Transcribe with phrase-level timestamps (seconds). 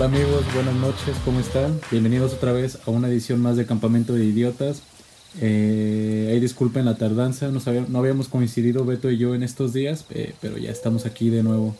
[0.00, 1.78] Hola amigos, buenas noches, ¿cómo están?
[1.90, 4.80] Bienvenidos otra vez a una edición más de Campamento de Idiotas.
[5.42, 10.32] Eh, ahí disculpen la tardanza, no, habíamos coincidido Beto y yo en estos días, eh,
[10.40, 11.76] pero ya estamos aquí de nuevo.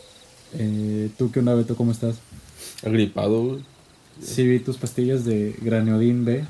[0.53, 1.77] Eh, ¿Tú qué onda Beto?
[1.77, 2.17] ¿Cómo estás?
[2.85, 3.65] Agripado, güey.
[4.21, 6.45] Sí, vi tus pastillas de Graneodin B.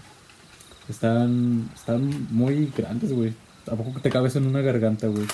[0.88, 3.32] Están, están muy grandes, güey.
[3.64, 5.26] Tampoco te cabes en una garganta, güey.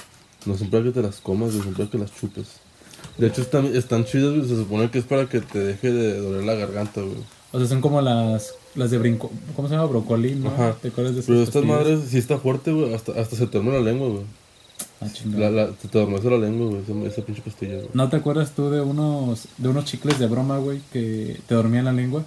[0.44, 2.65] No siempre que te las comas, güey, siempre que las chupes.
[3.18, 4.48] De hecho, están, están chidas, güey.
[4.48, 7.16] Se supone que es para que te deje de doler la garganta, güey.
[7.52, 9.30] O sea, son como las, las de brinco...
[9.54, 9.86] ¿Cómo se llama?
[9.86, 10.48] Brocolí, ¿no?
[10.50, 10.74] Ajá.
[10.82, 11.78] ¿Te acuerdas de esas Pero estas pastillas?
[11.80, 12.92] madres sí está fuerte, güey.
[12.94, 14.22] Hasta, hasta se te duerme la lengua, güey.
[15.00, 15.50] Ah, chingada.
[15.50, 16.82] La, la, te adormece la lengua, güey.
[16.82, 17.88] Esa, esa pinche pastilla, güey.
[17.94, 21.84] ¿No te acuerdas tú de unos, de unos chicles de broma, güey, que te dormían
[21.86, 22.24] la lengua?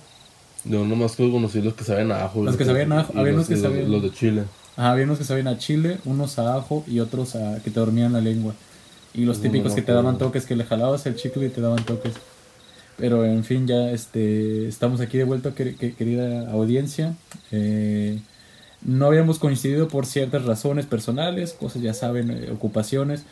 [0.66, 2.43] Yo nomás que conocí los que saben a ajo.
[2.43, 4.43] Los que sabían a ajo, había unos que sabían- Los de Chile.
[4.77, 7.80] Ajá, había unos que sabían a chile, unos a ajo y otros a que te
[7.80, 8.53] dormían la lengua.
[9.13, 11.83] Y los típicos que te daban toques, que le jalabas el chicle y te daban
[11.83, 12.13] toques.
[12.97, 17.16] Pero en fin, ya este, estamos aquí de vuelta, quer- que- querida audiencia.
[17.51, 18.19] Eh,
[18.81, 23.23] no habíamos coincidido por ciertas razones personales, cosas ya saben, eh, ocupaciones.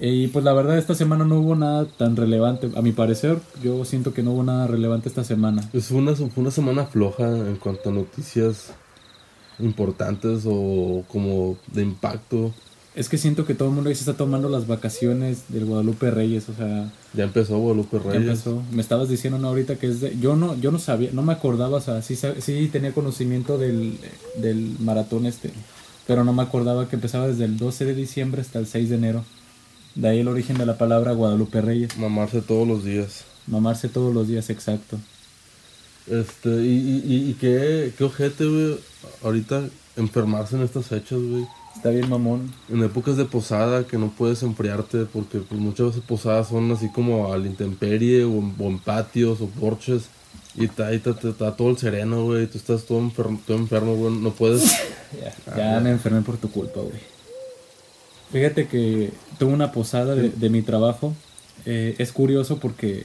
[0.00, 3.38] Y pues la verdad esta semana no hubo nada tan relevante, a mi parecer.
[3.62, 5.68] Yo siento que no hubo nada relevante esta semana.
[5.72, 8.72] Es una, fue una semana floja en cuanto a noticias
[9.58, 12.52] importantes o como de impacto.
[12.94, 16.10] Es que siento que todo el mundo ahí se está tomando las vacaciones del Guadalupe
[16.10, 18.28] Reyes, o sea, Ya empezó Guadalupe ya Reyes.
[18.28, 18.62] empezó.
[18.72, 19.48] Me estabas diciendo ¿no?
[19.48, 20.18] ahorita que es de...
[20.18, 23.98] Yo no, yo no sabía, no me acordaba, o sea, sí, sí tenía conocimiento del,
[24.36, 25.50] del maratón este,
[26.08, 28.96] pero no me acordaba que empezaba desde el 12 de diciembre hasta el 6 de
[28.96, 29.24] enero.
[29.94, 31.96] De ahí el origen de la palabra Guadalupe Reyes.
[31.98, 33.24] Mamarse todos los días.
[33.46, 34.98] Mamarse todos los días, exacto.
[36.08, 38.78] Este, y, y, y, y qué, qué ojete, güey,
[39.22, 41.46] ahorita enfermarse en estas fechas, güey.
[41.76, 42.52] Está bien, mamón.
[42.68, 46.88] En épocas de posada que no puedes enfriarte porque pues, muchas veces posadas son así
[46.90, 50.04] como al intemperie o, en- o en patios o porches.
[50.56, 51.14] Y está, está
[51.56, 52.48] todo el sereno, güey.
[52.48, 54.14] Tú estás todo enfermo, todo enfermo, güey.
[54.14, 54.62] No puedes.
[55.56, 57.00] Ya, ya me enfermé por tu culpa, güey.
[58.30, 61.14] Fíjate que tuve una posada de, de mi trabajo.
[61.64, 63.04] Eh, es curioso porque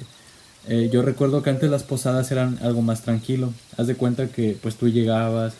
[0.67, 3.53] eh, yo recuerdo que antes las posadas eran algo más tranquilo.
[3.77, 5.53] Haz de cuenta que pues tú llegabas.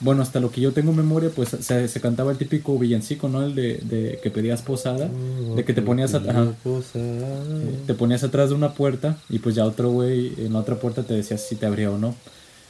[0.00, 3.28] Bueno, hasta lo que yo tengo en memoria, pues se, se cantaba el típico villancico,
[3.30, 3.42] ¿no?
[3.44, 5.08] El de, de que pedías posada.
[5.56, 7.44] De que te ponías, a- ajá, Posada.
[7.86, 11.02] te ponías atrás de una puerta y pues ya otro güey en la otra puerta
[11.02, 12.14] te decía si te abría o no.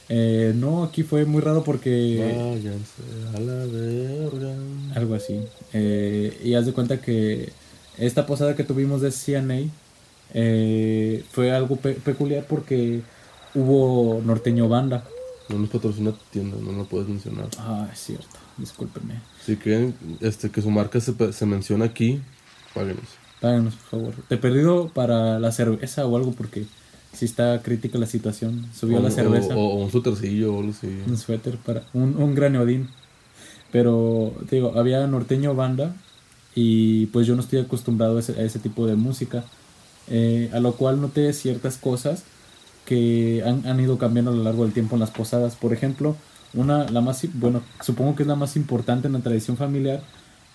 [0.09, 2.17] Eh, no, aquí fue muy raro porque...
[2.39, 4.55] Váyanse a la verga.
[4.95, 5.41] Algo así.
[5.73, 7.49] Eh, y haz de cuenta que
[7.97, 9.69] esta posada que tuvimos de CNA
[10.33, 13.01] eh, fue algo pe- peculiar porque
[13.53, 15.03] hubo norteño banda.
[15.49, 17.47] No nos patrocina tu tienda, no lo puedes mencionar.
[17.57, 19.21] Ah, es cierto, discúlpenme.
[19.45, 22.21] Si quieren este, que su marca se, se menciona aquí,
[22.73, 23.05] páguenos.
[23.39, 24.13] Páganos, por favor.
[24.27, 26.65] Te he perdido para la cerveza o algo porque
[27.13, 28.69] si está crítica la situación.
[28.73, 29.55] Subió o, la cerveza.
[29.55, 30.87] O, o un sutercillo o algo así.
[31.07, 32.89] un suéter para un, un graneodín.
[33.71, 35.95] Pero te digo, había norteño banda
[36.55, 39.45] y pues yo no estoy acostumbrado a ese, a ese tipo de música.
[40.09, 42.23] Eh, a lo cual noté ciertas cosas
[42.87, 45.57] que han, han ido cambiando a lo largo del tiempo en las posadas.
[45.57, 46.15] Por ejemplo,
[46.53, 50.01] una, la más, bueno, supongo que es la más importante en la tradición familiar,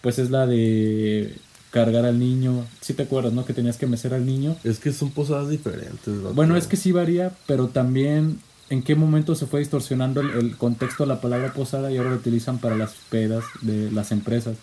[0.01, 1.37] pues es la de
[1.71, 2.65] cargar al niño.
[2.81, 3.45] Si te acuerdas, ¿no?
[3.45, 4.57] Que tenías que mecer al niño.
[4.65, 6.23] Es que son posadas diferentes.
[6.23, 6.35] vato.
[6.35, 10.57] Bueno, es que sí varía, pero también en qué momento se fue distorsionando el, el
[10.57, 14.57] contexto de la palabra posada y ahora lo utilizan para las pedas de las empresas.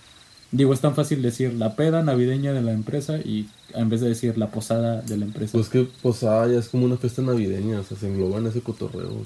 [0.52, 4.10] Digo, es tan fácil decir la peda navideña de la empresa y en vez de
[4.10, 5.52] decir la posada de la empresa.
[5.52, 8.62] Pues que posada ya es como una fiesta navideña, o sea, se engloba en ese
[8.62, 9.26] cotorreo.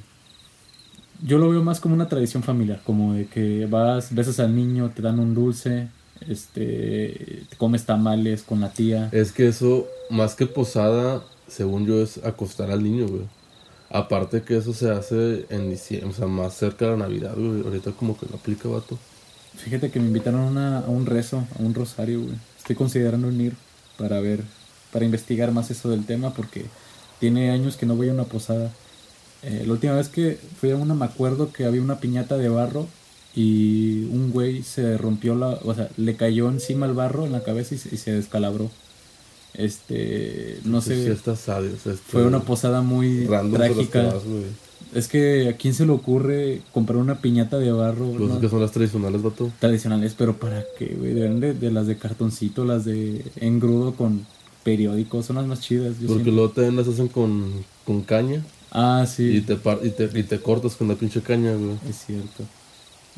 [1.26, 4.92] Yo lo veo más como una tradición familiar, como de que vas, besas al niño,
[4.94, 5.88] te dan un dulce,
[6.28, 9.08] este, te comes tamales con la tía.
[9.14, 13.24] Es que eso, más que posada, según yo, es acostar al niño, güey.
[13.90, 17.62] Aparte que eso se hace en diciembre, o sea, más cerca de la Navidad, güey.
[17.62, 18.98] Ahorita como que no aplica, vato.
[19.58, 22.36] Fíjate que me invitaron a, una- a un rezo, a un rosario, güey.
[22.58, 23.54] Estoy considerando unir
[23.98, 24.42] para ver,
[24.92, 26.66] para investigar más eso del tema porque
[27.20, 28.72] tiene años que no voy a una posada.
[29.44, 32.50] Eh, la última vez que fui a una me acuerdo que había una piñata de
[32.50, 32.88] barro
[33.36, 37.44] y un güey se rompió la, o sea, le cayó encima el barro en la
[37.44, 38.70] cabeza y se, y se descalabró.
[39.54, 44.04] Este, no Entonces, sé, Sí está sadio, o sea, fue una posada muy trágica.
[44.04, 44.46] vas, güey.
[44.94, 48.36] Es que a quién se le ocurre comprar una piñata de barro, Pues ¿no?
[48.36, 49.52] es que son las tradicionales, vato.
[49.60, 51.14] tradicionales, pero ¿para qué, güey?
[51.14, 54.26] Deben de, de las de cartoncito, las de engrudo con
[54.64, 56.00] periódicos, son las más chidas.
[56.00, 57.52] yo Porque luego también las hacen con,
[57.86, 61.22] con caña Ah, y, sí, te par- y, te, y te cortas con la pinche
[61.22, 61.78] caña, güey.
[61.90, 62.44] es cierto.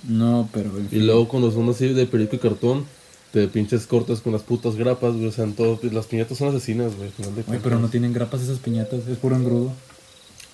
[0.08, 1.08] No, pero en Y fin.
[1.08, 2.86] luego cuando son así de periódico y cartón,
[3.32, 5.28] te pinches cortas con las putas grapas, güey.
[5.28, 7.10] O sea, en todo, las piñatas son asesinas, güey.
[7.48, 9.72] Güey, pero no tienen grapas esas piñatas, es puro engrudo.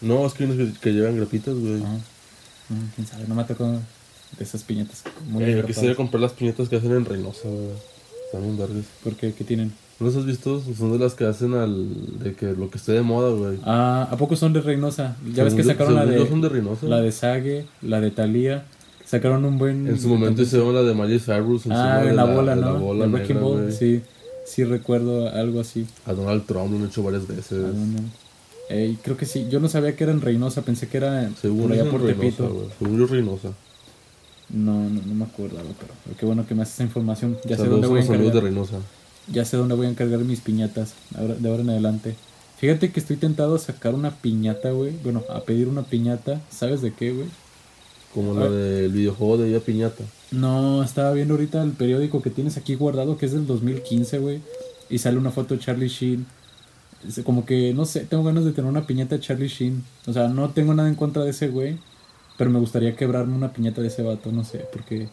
[0.02, 1.82] No, es que hay unos que, que llevan grapitas, güey.
[1.82, 1.98] Ajá.
[2.70, 5.04] Mm, quién sabe, no me tocó de esas piñatas.
[5.30, 7.72] Muy Eh, yo quisiera comprar las piñatas que hacen en Reynosa, güey.
[8.26, 8.86] Están bien verdes.
[9.04, 9.34] ¿Por qué?
[9.34, 9.74] ¿Qué tienen?
[10.00, 10.64] ¿No las has visto?
[10.78, 12.20] Son de las que hacen al...
[12.20, 13.60] De que lo que esté de moda, güey.
[13.64, 15.16] Ah, ¿a poco son de Reynosa?
[15.34, 16.88] Ya ves que sacaron la de, son de Reynosa.
[16.88, 18.66] la de Sage, la de Thalía.
[19.06, 19.88] Sacaron un buen...
[19.88, 21.68] En su momento hicieron la de Miley Cyrus.
[21.70, 22.74] Ah, en la, bola, de ¿no?
[22.74, 24.02] La bola negra, Ball, sí.
[24.46, 25.86] Sí recuerdo algo así.
[26.06, 27.64] A Donald Trump lo han hecho varias veces.
[27.64, 28.02] Ah, no,
[28.70, 29.48] Ey, creo que sí.
[29.50, 32.70] Yo no sabía que era en Reynosa, pensé que era Según por allá por Tepito.
[32.80, 33.50] Según yo Reynosa.
[34.50, 37.38] No, no, no me acordaba, pero qué bueno que me haces esa información.
[37.46, 38.44] Ya sé dónde voy a amigos de encargar.
[38.44, 38.78] Reynosa.
[39.32, 42.16] Ya sé dónde voy a encargar mis piñatas ahora- de ahora en adelante.
[42.58, 44.94] Fíjate que estoy tentado a sacar una piñata, güey.
[45.04, 46.42] Bueno, a pedir una piñata.
[46.50, 47.28] ¿Sabes de qué, güey?
[48.14, 50.04] Como la del videojuego de Ella Piñata.
[50.32, 54.42] No, estaba viendo ahorita el periódico que tienes aquí guardado, que es del 2015, güey.
[54.90, 56.26] Y sale una foto de Charlie Sheen.
[57.08, 59.84] Es Como que, no sé, tengo ganas de tener una piñata de Charlie Sheen.
[60.08, 61.78] O sea, no tengo nada en contra de ese güey.
[62.38, 65.10] Pero me gustaría quebrarme una piñata de ese vato, no sé, porque...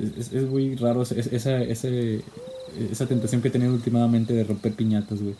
[0.00, 2.22] Es, es- es muy raro ese- esa, ese-
[2.90, 5.34] esa tentación que he tenido últimamente de romper piñatas, güey.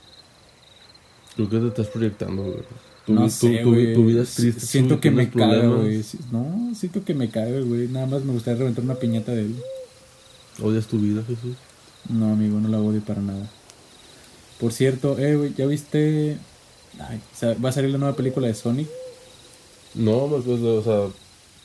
[1.35, 2.59] Creo que te estás proyectando, güey.
[3.07, 3.95] Tu, No tu- sé, tu- güey.
[3.95, 4.61] tu vida es triste.
[4.61, 6.05] Siento que me caga, güey.
[6.31, 7.89] No, siento que me caga, güey.
[7.89, 9.57] Nada más me gustaría reventar una piñata de él.
[10.63, 11.57] Odias tu vida, Jesús.
[12.09, 13.51] No, amigo, no la odio para nada.
[14.61, 16.39] Por cierto, eh, güey, ¿ya viste?
[17.01, 17.21] Ay,
[17.65, 18.89] va a salir la nueva película de Sonic.
[19.95, 21.09] No, me- pues, o sea,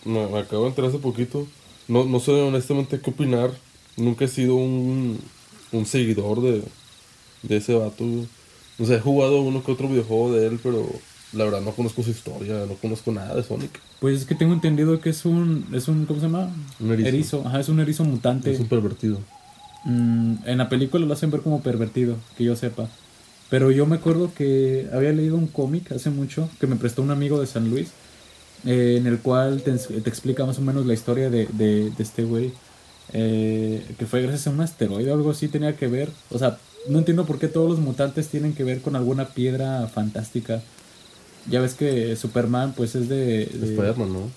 [0.06, 1.48] me, me acabo de enterar hace poquito.
[1.88, 3.52] No, no sé honestamente qué opinar.
[3.98, 5.20] Nunca he sido un,
[5.72, 6.64] un seguidor de,
[7.44, 8.06] de ese vato.
[8.06, 8.28] güey.
[8.80, 10.88] O sea, he jugado uno que otro videojuego de él, pero
[11.34, 13.80] la verdad no conozco su historia, no conozco nada de Sonic.
[14.00, 16.50] Pues es que tengo entendido que es un, es un, ¿cómo se llama?
[16.80, 17.44] Un erizo.
[17.46, 18.52] Ajá, es un erizo mutante.
[18.52, 19.20] Es un pervertido.
[19.86, 22.90] Mm, en la película lo hacen ver como pervertido, que yo sepa.
[23.50, 27.12] Pero yo me acuerdo que había leído un cómic hace mucho que me prestó un
[27.12, 27.90] amigo de San Luis,
[28.66, 32.04] eh, en el cual te, te explica más o menos la historia de, de, de
[32.04, 32.52] este güey,
[33.14, 36.10] eh, que fue gracias a un asteroide o algo así tenía que ver.
[36.30, 39.88] O sea, no entiendo por qué todos los mutantes tienen que ver con alguna piedra
[39.88, 40.62] fantástica.
[41.50, 43.46] Ya ves que Superman pues es de...
[43.48, 44.30] de- Spider-Man, ¿no?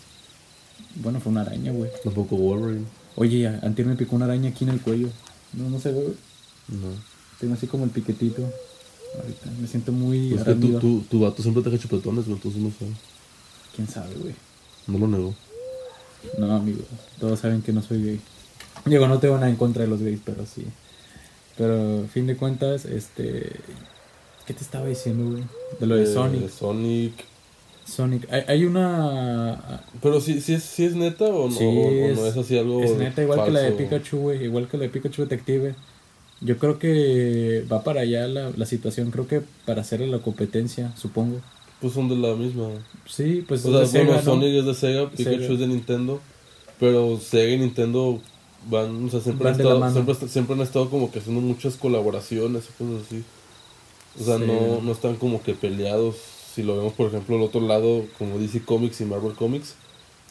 [0.96, 1.90] bueno, fue una araña, güey.
[2.04, 2.86] Tampoco Wolverine.
[3.16, 5.08] Oye, antier me picó una araña aquí en el cuello.
[5.54, 6.14] No, no se ve, güey.
[6.68, 6.88] No.
[7.40, 8.42] Tengo así como el piquetito.
[9.20, 12.36] Ahorita me siento muy Pues que tu, tu, tu vato siempre te deja chupetones, güey,
[12.36, 12.86] entonces no sé.
[13.76, 14.34] ¿Quién sabe, güey?
[14.86, 15.34] No lo nego.
[16.38, 16.82] No, amigo.
[17.20, 18.20] Todos saben que no soy gay.
[18.86, 20.64] Digo, no tengo nada en contra de los gays, pero sí.
[21.58, 23.52] Pero, fin de cuentas, este...
[24.46, 25.44] ¿Qué te estaba diciendo, güey?
[25.78, 26.48] De lo de Eh, Sonic.
[26.50, 27.12] Sonic.
[27.84, 28.30] Sonic.
[28.32, 29.82] Hay, hay una...
[30.02, 32.36] Pero sí, sí, es, sí es neta o no, Sí, o- o es- no es
[32.36, 32.82] así algo.
[32.82, 33.72] Es neta, igual que la de?
[33.72, 34.44] Pikachu, güey.
[34.44, 35.74] Igual que la de Pikachu Detective.
[36.40, 39.10] Yo creo que va para allá la, la situación.
[39.10, 41.38] Creo que para hacerle la competencia, supongo.
[41.80, 42.68] Pues son de la misma.
[43.06, 44.40] Sí, pues O es sea, de bueno, Sega, ¿no?
[44.40, 45.52] Sonic es de Sega, Pikachu Sega.
[45.54, 46.20] es de Nintendo.
[46.80, 48.20] Pero Sega y Nintendo
[48.68, 51.76] van, o sea, siempre, Van han estado, siempre, siempre han estado como que haciendo muchas
[51.76, 53.22] colaboraciones y cosas así.
[54.20, 54.44] O sea, Sí.
[54.46, 56.16] no, no están como que peleados.
[56.54, 59.74] Si lo vemos, por ejemplo, al otro lado, como DC Comics y Marvel Comics.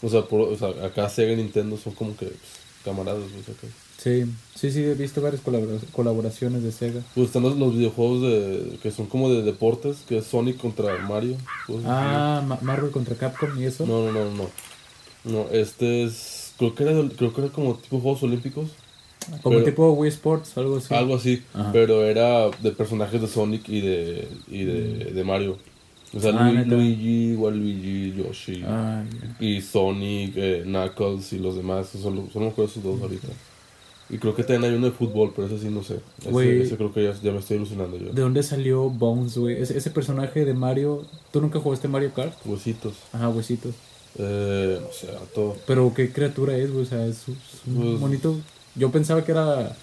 [0.04, 2.40] O sea, por, o sea acá Sega y Nintendo son como que pues,
[2.84, 3.22] camaradas.
[3.34, 3.68] pues, acá.
[3.98, 4.26] Sí,
[4.56, 7.02] sí, sí, he visto varias colabora- colaboraciones de Sega.
[7.14, 10.98] Pues están los, los videojuegos de, que son como de deportes, que es Sonic contra
[11.08, 11.38] Mario.
[11.86, 13.86] Ah, Ma- Marvel contra Capcom y eso.
[13.86, 14.50] No, no, no, no.
[15.24, 16.54] No, este es.
[16.58, 18.70] Creo que era, creo que era como tipo Juegos Olímpicos.
[19.44, 20.94] Como pero- tipo Wii Sports, algo así.
[20.96, 21.44] Algo así.
[21.54, 21.70] Ajá.
[21.72, 24.82] Pero era de personajes de Sonic y de, y de,
[25.14, 25.58] de Mario.
[26.14, 26.70] O sea, Ah, Lu- neta.
[26.76, 28.64] Luigi, Waluigi, Yoshi.
[28.66, 29.04] Ah.
[29.40, 31.88] Y Sonic, eh, Knuckles y los demás.
[31.90, 33.28] Solo, solo me acuerdo de esos dos ahorita.
[34.10, 36.02] Y creo que también hay uno de fútbol, pero ese sí no sé.
[36.26, 38.12] Ese, ese creo que ya, ya me estoy ilusionando yo.
[38.12, 39.62] ¿De dónde salió Bones, güey?
[39.62, 41.06] Ese, ese personaje de Mario.
[41.32, 42.34] ¿Tú nunca jugaste Mario Kart?
[42.46, 42.96] Huesitos.
[43.14, 43.74] Ajá, huesitos.
[44.18, 45.56] Eh, no sé, todo.
[45.66, 46.84] Pero qué criatura es, güey.
[46.84, 48.36] O sea, es, es un Pues- bonito.
[48.76, 49.78] Yo pensaba que era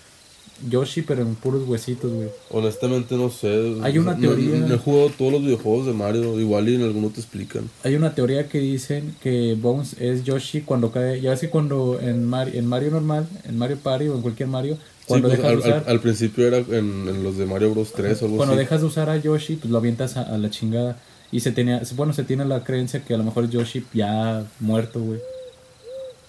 [0.68, 2.28] Yoshi, pero en puros huesitos, güey.
[2.50, 3.76] Honestamente no sé.
[3.82, 6.40] Hay una teoría- No, no he jugado todos los videojuegos de Mario.
[6.40, 7.68] Igual y en alguno te explican.
[7.84, 11.20] Hay una teoría que dicen que Bones es Yoshi cuando cae.
[11.20, 14.48] Ya ves que cuando en, Mar- en Mario normal, en Mario Party o en cualquier
[14.48, 15.84] Mario, cuando Sí, pues, dejas al, de usar.
[15.86, 18.60] al- al principio era en, en los de Mario Bros 3 o algo Cuando así.
[18.60, 20.98] dejas de usar a Yoshi, pues lo avientas a, a la chingada.
[21.30, 24.44] Y se tenía, bueno, se tiene la creencia que a lo mejor es Yoshi ya
[24.60, 25.20] muerto, güey.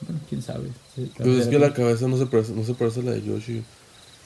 [0.02, 0.68] Bueno, quién sabe.
[0.96, 3.22] Sí, Pues es que la cabeza no se parece, no se parece a la de
[3.22, 3.64] Yoshi.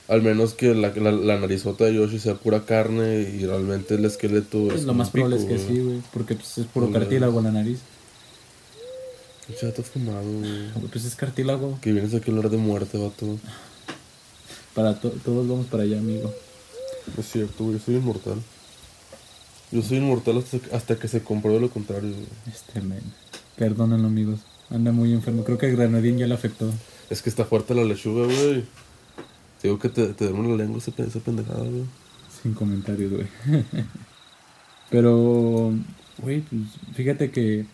[0.09, 4.03] Al menos que la, la, la narizota de Yoshi sea pura carne y realmente el
[4.05, 5.67] esqueleto Pues es lo más probable es que güey.
[5.67, 6.01] sí, güey.
[6.13, 7.79] Porque pues, es puro Pues, cartílago en la nariz.
[9.61, 10.71] Ya está fumado, güey.
[10.73, 11.77] Güey, Pues es cartílago.
[11.81, 13.37] Que vienes aquí a hablar de muerte, vato.
[14.73, 16.33] Para to- todos vamos para allá, amigo.
[17.17, 18.41] Es cierto, güey, soy inmortal.
[19.71, 22.25] Yo soy inmortal hasta, hasta que se compruebe lo contrario, güey.
[22.53, 23.01] Este men.
[23.57, 24.39] Perdónenlo, amigos.
[24.69, 25.43] Anda muy enfermo.
[25.43, 26.71] Creo que el granadín ya le afectó.
[27.09, 28.65] Es que está fuerte la lechuga, güey.
[29.63, 31.89] Te digo que te, te duerme la lengua esa, esa pendejada, güey.
[32.41, 33.27] Sin comentarios, güey.
[34.89, 35.73] Pero,
[36.21, 36.61] güey, pues
[36.95, 37.65] fíjate que,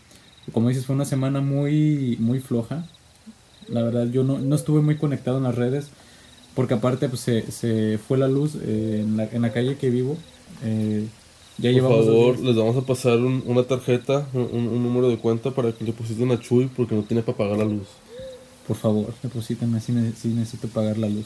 [0.54, 2.90] como dices, fue una semana muy, muy floja.
[3.68, 5.92] La verdad, yo no, no estuve muy conectado en las redes.
[6.56, 9.90] Porque aparte, pues se, se fue la luz eh, en, la, en la calle que
[9.90, 10.18] vivo.
[10.64, 11.08] Eh,
[11.58, 15.52] ya Por favor, les vamos a pasar un- una tarjeta, un, un número de cuenta
[15.52, 17.88] para que le depositen a Chuy porque no tiene para pagar la luz.
[18.68, 21.26] Por favor, deposítenme si, ne- si necesito pagar la luz.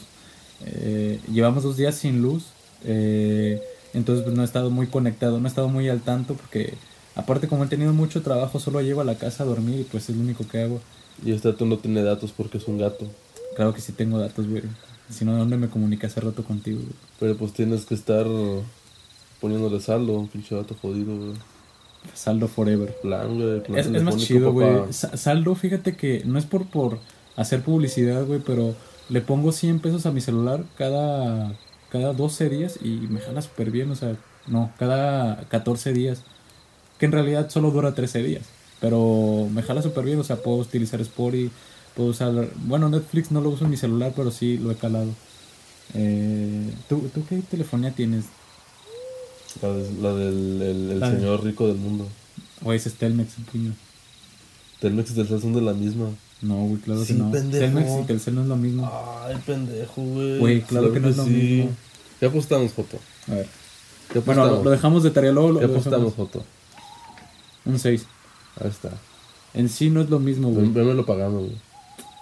[0.64, 2.46] Eh, llevamos dos días sin luz.
[2.84, 3.62] eh,
[3.94, 6.74] entonces pues, no he estado muy conectado, no he estado muy al tanto porque
[7.14, 10.10] aparte como he tenido mucho trabajo, solo llego a la casa a dormir y pues
[10.10, 10.80] es lo único que hago.
[11.24, 13.06] Y este dato no tiene datos porque es un gato.
[13.54, 14.62] Claro que sí tengo datos, güey.
[15.08, 16.78] Si no, ¿de dónde me comuniqué hace rato contigo?
[16.78, 16.92] güey?
[17.20, 18.26] Pero pues tienes que estar
[19.40, 21.34] poniéndole saldo, pinche gato jodido, güey.
[22.14, 22.94] Saldo forever.
[23.00, 23.62] Plan, güey.
[23.62, 24.92] plan Es, es más chido, güey.
[24.92, 26.98] Saldo, fíjate que no es por, por
[27.36, 28.74] hacer publicidad, güey, pero
[29.08, 31.52] le pongo 100 pesos a mi celular cada,
[31.90, 36.22] cada 12 días y me jala súper bien, o sea, no, cada 14 días,
[36.98, 38.42] que en realidad solo dura 13 días,
[38.80, 41.50] pero me jala súper bien, o sea, puedo utilizar Spotify,
[41.94, 45.10] puedo usar, bueno, Netflix no lo uso en mi celular, pero sí lo he calado.
[45.94, 48.24] Eh, ¿tú, ¿Tú qué telefonía tienes?
[49.62, 52.08] La, de- la del el- el La de- señor rico del mundo.
[52.64, 53.72] O ese es Telmex, en puño.
[54.80, 56.08] Telmex y Telcel son de la misma.
[56.44, 57.30] No, güey, claro Sí, que no.
[57.30, 57.64] pendejo.
[57.64, 58.90] Telmex y Telcel no es lo mismo.
[59.24, 60.38] Ay, pendejo, güey.
[60.38, 61.70] Güey, claro que no es lo mismo.
[62.20, 62.98] ¿Qué apostamos, Joto?
[63.28, 63.46] A ver.
[64.12, 65.52] ¿Qué Bueno, lo, lo dejamos de tarea luego.
[65.52, 66.14] Lo, ¿Qué lo apostamos.
[66.14, 66.44] Joto?
[67.64, 68.06] Un 6.
[68.60, 68.90] Ahí está.
[69.54, 70.68] En sí no es lo mismo, güey.
[70.68, 71.56] Ven, lo pagamos, güey.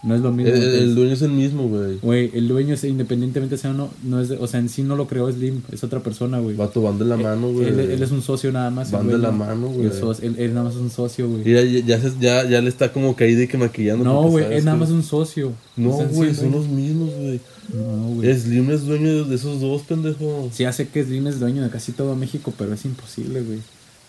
[0.05, 0.53] No es lo mismo.
[0.53, 1.99] el- el dueño es el mismo, güey.
[2.03, 4.97] Güey, el dueño, es, independientemente sea o no, es de- o sea, en sí no
[4.97, 6.57] lo creó Slim, es otra persona, güey.
[6.57, 7.69] Vato, van de la mano, güey.
[7.69, 8.91] Él, él es un socio nada más.
[8.91, 9.87] Van de la mano, güey.
[10.23, 11.45] él, él nada más es un socio, güey.
[11.45, 14.03] Ya, ya, ya, ya le está como caído y que maquillando.
[14.05, 15.53] No, güey, es nada más un socio.
[15.77, 17.41] No, güey, son los mismos, güey.
[17.73, 18.35] No, güey.
[18.41, 20.51] Slim es dueño de, esos dos, pendejo.
[20.53, 23.61] Sí, hace que Slim es dueño de casi todo México, pero es imposible, güey.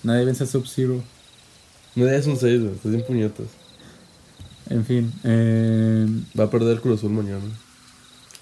[0.02, 1.04] Nadie vence a Sub-Zero.
[1.96, 2.74] No es un 6, güey.
[2.74, 3.46] Estás bien puñetas.
[4.70, 6.08] En fin, eh,
[6.40, 7.42] Va a perder el Cruz Azul mañana.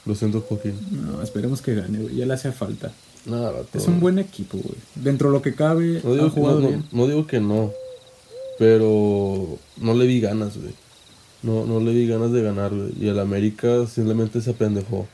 [0.06, 0.74] Lo siento, Joaquín.
[0.92, 2.16] no, esperemos que gane, güey.
[2.16, 2.92] Ya le hace falta.
[3.26, 3.54] Nada.
[3.74, 4.76] Es un buen equipo, güey.
[4.96, 7.72] Dentro de lo que cabe, No digo, jugado no, no- digo que no.
[8.60, 10.74] Pero no le vi ganas, güey.
[11.44, 12.94] No, no le vi ganas de ganar, güey.
[13.00, 15.08] Y el América simplemente se apendejó.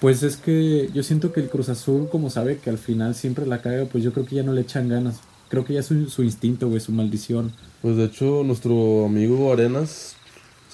[0.00, 3.46] Pues es que yo siento que el Cruz Azul, como sabe que al final siempre
[3.46, 5.20] la caga, pues yo creo que ya no le echan ganas.
[5.48, 7.52] Creo que ya es su, su instinto, güey, su maldición.
[7.82, 10.15] Pues de hecho, nuestro amigo Arenas,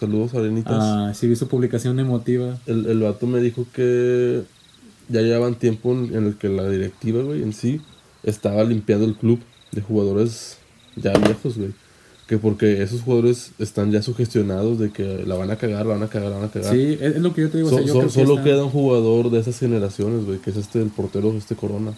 [0.02, 2.58] saludos Arenitas, Ah, sí vi su publicación emotiva.
[2.66, 4.42] el, el vato me dijo que
[5.08, 7.80] ya llevaban tiempo en, en el que la directiva, güey, en sí,
[8.22, 9.40] estaba limpiando el club
[9.72, 10.58] de jugadores
[10.96, 11.70] ya viejos, güey.
[12.26, 16.02] Que porque esos jugadores están ya sugestionados de que la van a cagar, la van
[16.04, 16.72] a cagar, la van a cagar.
[16.72, 17.68] Sí, es, es lo que yo te digo.
[17.68, 20.24] o So- sea, yo so- creo que solo está- queda un jugador de esas generaciones,
[20.24, 21.92] güey, que es este, el portero, este Corona.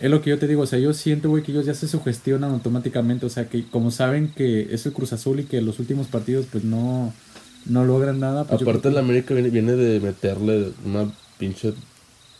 [0.00, 1.86] Es lo que yo te digo, o sea, yo siento, güey, que ellos ya se
[1.88, 5.78] sugestionan automáticamente, o sea, que como saben que es el Cruz Azul y que los
[5.80, 7.12] últimos partidos, pues no,
[7.66, 8.44] no logran nada.
[8.44, 11.72] Pues Aparte, el que- América viene, viene de meterle una pinche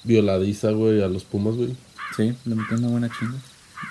[0.05, 1.75] violadiza, güey, a los Pumas, güey.
[2.17, 3.35] Sí, le metió una buena chinga.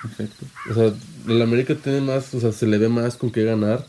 [0.02, 0.46] Perfecto.
[0.70, 0.92] O sea,
[1.28, 3.86] el América tiene más, o sea, se le ve más con qué ganar.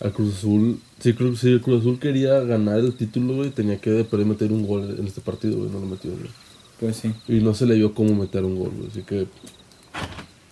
[0.00, 4.04] Al Cruz Azul, si, el Cruz Azul quería ganar el título, güey, tenía que de
[4.04, 6.30] perder meter un gol en este partido, güey, no lo metió, güey.
[6.78, 7.12] Pues sí.
[7.26, 8.88] Y no se le vio cómo meter un gol, güey.
[8.88, 9.26] Así que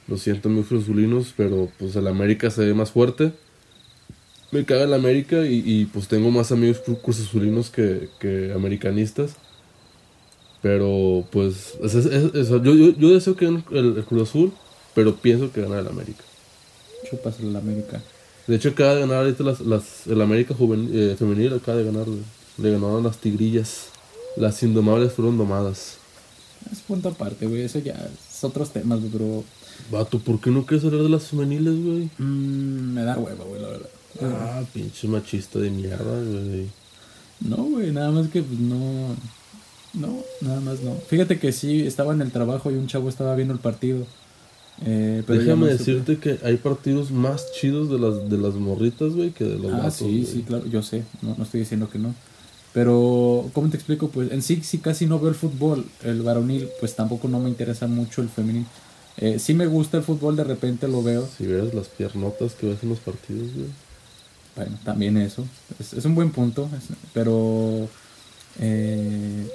[0.08, 3.32] lo siento, mis cruzulinos, pero pues el América se ve más fuerte.
[4.56, 9.32] Me caga el América y, y, pues tengo más amigos cru- cruzazulinos que, que americanistas.
[10.62, 14.28] Pero pues es- es- es- es- yo, yo, yo deseo que gane el, el Cruz
[14.28, 14.52] Azul,
[14.94, 16.25] pero pienso que gana el América.
[17.10, 18.00] Chupas la América.
[18.46, 21.84] De hecho, acaba de ganar ahorita las, las, el América juvenil, eh, femenil, acaba de
[21.84, 22.06] ganar.
[22.58, 23.88] Le ganaron las tigrillas.
[24.36, 25.98] Las indomables fueron domadas.
[26.72, 27.62] Es punto aparte, güey.
[27.62, 29.44] Eso ya es otros temas, pero
[29.90, 32.08] Vato, ¿por qué no quieres hablar de las femeniles, güey?
[32.18, 33.90] mm, me da hueva, güey, la verdad.
[34.23, 36.66] Ah, pinche machista de mierda, güey.
[37.40, 39.14] No, güey, nada más que pues, no.
[39.94, 40.94] No, nada más no.
[41.08, 44.06] Fíjate que sí, estaba en el trabajo y un chavo estaba viendo el partido.
[44.85, 49.30] Eh, pero Déjame decirte que hay partidos más chidos de las, de las morritas, güey,
[49.30, 51.99] que de los Ah, vatos, sí, sí, claro, yo sé, no, no estoy diciendo que
[51.99, 52.14] no.
[52.75, 54.08] Pero, ¿cómo te explico?
[54.08, 57.49] Pues en sí, sí casi no veo el fútbol, el varonil, pues tampoco no me
[57.49, 58.66] interesa mucho el femenil.
[59.16, 61.26] Eh, sí me gusta el fútbol, de repente lo veo.
[61.38, 63.68] Si vieras las piernotas que ves en los partidos, güey.
[64.56, 65.46] Bueno, también eso.
[65.78, 66.68] Es, un buen punto,
[67.12, 67.88] pero...
[68.58, 69.46] eh,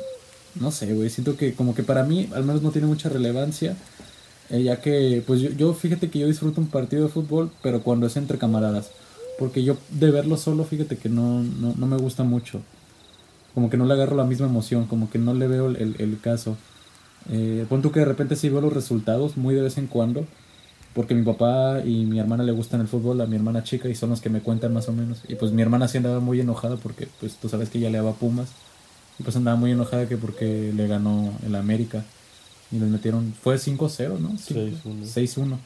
[0.55, 3.75] no sé, güey, siento que como que para mí al menos no tiene mucha relevancia.
[4.49, 7.81] Eh, ya que, pues yo, yo, fíjate que yo disfruto un partido de fútbol, pero
[7.83, 8.91] cuando es entre camaradas.
[9.39, 12.61] Porque yo de verlo solo, fíjate que no, no, no me gusta mucho.
[13.53, 16.19] Como que no le agarro la misma emoción, como que no le veo el, el,
[16.19, 16.57] caso.
[17.31, 20.25] Eh, pon tú que de repente sí veo los resultados muy de vez en cuando,
[20.93, 23.95] porque mi papá y mi hermana le gustan el fútbol, a mi hermana chica, y
[23.95, 25.19] son los que me cuentan más o menos.
[25.27, 27.97] Y pues mi hermana sí andaba muy enojada porque, pues tú sabes que ella le
[27.97, 28.49] daba Pumas,
[29.19, 32.03] y pues andaba muy enojada que porque le ganó el América.
[32.73, 34.29] Y les metieron, fue 5-0, ¿no?
[34.29, 35.57] 6-1.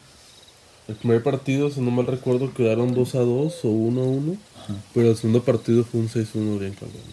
[0.87, 4.37] El primer partido, si no mal recuerdo, quedaron 2 a 2 o 1 a 1.
[4.93, 7.03] Pero el segundo partido fue un 6-1 bien cabrón.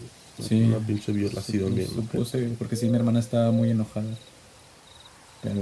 [0.41, 0.63] Sí.
[0.63, 1.87] Una pinche violación bien.
[1.87, 4.17] Supuse, porque sí, mi hermana estaba muy enojada.
[5.43, 5.61] Pero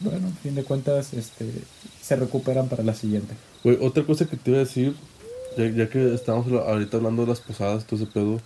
[0.00, 1.50] bueno, a fin de cuentas, este,
[2.00, 3.34] se recuperan para la siguiente.
[3.64, 4.94] Güey, otra cosa que te iba a decir,
[5.56, 8.40] ya, que estamos ahorita hablando de las posadas, todo ese pedo.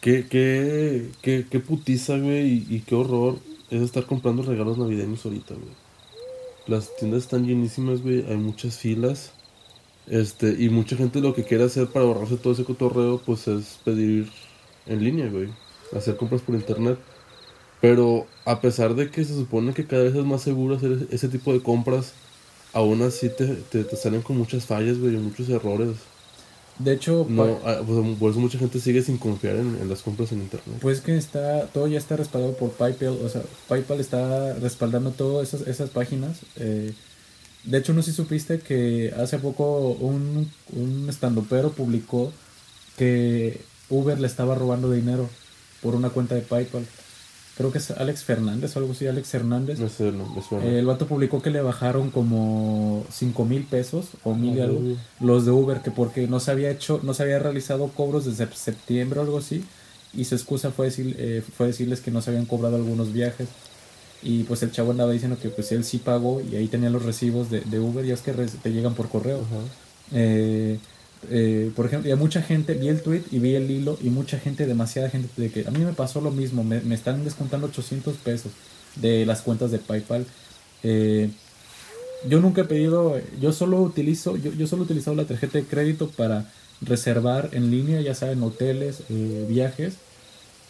[0.00, 3.38] Qué, qué, qué, qué putiza, güey, y, qué horror
[3.70, 5.74] es estar comprando regalos navideños ahorita, güey.
[6.66, 9.32] Las tiendas están llenísimas, güey, hay muchas filas.
[10.08, 13.78] Este, y mucha gente lo que quiere hacer para ahorrarse todo ese cotorreo, pues es
[13.84, 14.28] pedir
[14.86, 15.48] en línea, güey.
[15.96, 16.98] Hacer compras por internet.
[17.82, 21.28] Pero a pesar de que se supone que cada vez es más seguro hacer ese
[21.28, 22.12] tipo de compras,
[22.72, 25.96] aún así te, te, salen con muchas fallas, güey, muchos errores.
[26.78, 30.30] De hecho, no, ah, pues, por eso mucha gente sigue sin confiar en, las compras
[30.30, 30.78] en internet.
[30.80, 35.52] Pues que está, todo ya está respaldado por PayPal, o sea, PayPal está respaldando todas
[35.52, 36.38] esas, esas páginas.
[36.56, 36.94] Eh,
[37.64, 42.32] de hecho, no sé si supiste que hace poco un, un estandopero publicó
[42.96, 45.28] que Uber le estaba robando dinero
[45.82, 46.86] por una cuenta de PayPal.
[47.56, 49.78] Creo que es Alex Fernández o algo así, Alex Hernández.
[49.78, 50.64] No sé, no, me suena.
[50.64, 54.80] el vato publicó que le bajaron como 5 mil pesos o mil algo
[55.20, 58.50] los de Uber, que porque no se había hecho, no se había realizado cobros desde
[58.54, 59.64] septiembre o algo así.
[60.14, 63.48] Y su excusa fue, decir, eh, fue decirles que no se habían cobrado algunos viajes.
[64.22, 67.02] Y pues el chavo andaba diciendo que pues él sí pagó y ahí tenía los
[67.02, 69.40] recibos de, de Uber y es que te llegan por correo.
[70.12, 70.78] Eh,
[71.30, 74.10] eh, por ejemplo, y a mucha gente, vi el tweet y vi el hilo y
[74.10, 77.68] mucha gente, demasiada gente, de que a mí me pasó lo mismo, me, están descontando
[77.68, 78.52] 800 pesos
[78.96, 80.26] de las cuentas de PayPal.
[80.82, 81.30] Eh,
[82.28, 85.64] yo nunca he pedido, yo solo utilizo, yo, yo solo he utilizado la tarjeta de
[85.64, 89.94] crédito para reservar en línea, ya saben, hoteles, viajes,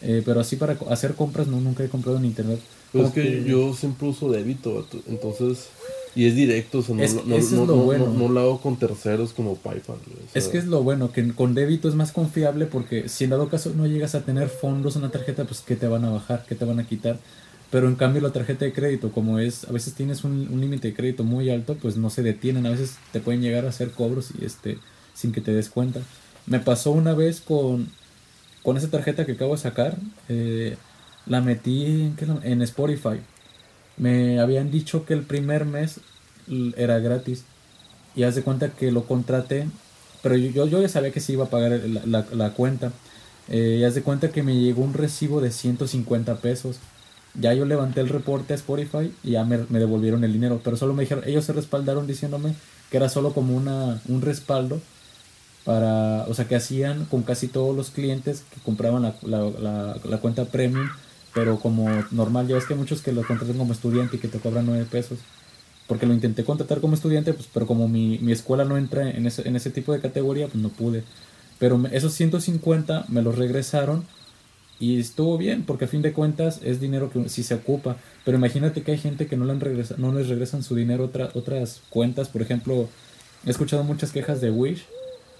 [0.01, 2.61] pero así para hacer compras no, nunca he comprado en internet.
[2.93, 5.69] Pues es que, yo siempre uso débito, entonces...
[6.15, 8.07] Y es directo, o sea, no, lo bueno.
[8.07, 9.97] no, lo hago con terceros como PayPal.
[10.35, 13.49] Es que es lo bueno, que con débito es más confiable porque si en dado
[13.49, 16.45] caso no llegas a tener fondos en la tarjeta, pues ¿qué te van a bajar?
[16.47, 17.19] ¿Qué te van a quitar?
[17.73, 20.95] Pero en cambio la tarjeta de crédito, como es, a veces tienes un, límite de
[20.95, 24.29] crédito muy alto, pues no se detienen, a veces te pueden llegar a hacer cobros
[24.39, 24.77] y este,
[25.15, 26.03] sin que te des cuenta.
[26.45, 27.89] Me pasó una vez con,
[28.63, 29.97] con esa tarjeta que acabo de sacar,
[30.29, 30.77] eh,
[31.27, 33.21] la metí en, Spotify.
[33.97, 36.01] Me habían dicho que el primer mes
[36.77, 37.45] era gratis.
[38.15, 39.67] Y haz de cuenta que lo contraté.
[40.23, 42.93] Pero yo, yo ya sabía que se iba a pagar la, cuenta.
[43.49, 46.77] Eh, y haz de cuenta que me llegó un recibo de 150 pesos.
[47.35, 50.61] Ya yo levanté el reporte a Spotify y ya me, me, devolvieron el dinero.
[50.63, 52.55] Pero solo me dijeron, ellos se respaldaron diciéndome
[52.91, 54.81] que era solo como una, un respaldo
[55.65, 60.19] para, o sea, que hacían con casi todos los clientes que compraban la, la, la
[60.19, 60.89] cuenta premium
[61.35, 64.29] pero como normal, ya ves que hay muchos que lo contratan como estudiante y que
[64.29, 65.19] te cobran 9 pesos.
[65.87, 69.27] Porque lo intenté contratar como estudiante, pues, pero como mi, mi escuela no entra en
[69.27, 71.05] ese, en ese tipo de categoría, pues no pude.
[71.59, 74.05] Pero esos 150 me los regresaron
[74.79, 77.97] y estuvo bien, porque a fin de cuentas es dinero que sí se ocupa.
[78.25, 81.05] Pero imagínate que hay gente que no, le han regresa, no les regresan su dinero
[81.05, 82.29] otra, otras cuentas.
[82.29, 82.89] Por ejemplo,
[83.47, 84.85] he escuchado muchas quejas de Wish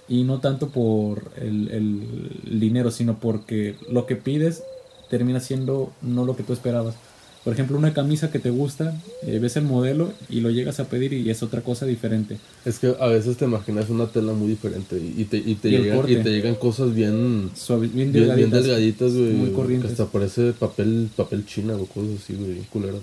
[0.07, 4.63] y no tanto por el, el dinero, sino porque lo que pides
[5.09, 6.95] termina siendo no lo que tú esperabas.
[7.43, 10.85] Por ejemplo, una camisa que te gusta, eh, ves el modelo y lo llegas a
[10.85, 12.37] pedir y es otra cosa diferente.
[12.63, 16.09] Es que a veces te imaginas una tela muy diferente y te, y te, llegan,
[16.09, 17.51] y te llegan, cosas bien,
[17.93, 19.91] bien, delgaditas, muy corrientes.
[19.91, 23.01] Hasta parece papel, papel china o cosas así, güey, culeras.